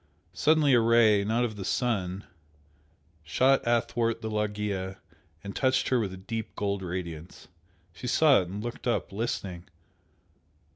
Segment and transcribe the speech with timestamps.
[0.33, 2.23] Suddenly a Ray, not of the sun,
[3.21, 4.97] shot athwart the loggia
[5.43, 7.49] and touched her with a deep gold radiance.
[7.93, 9.65] She saw it and looked up, listening.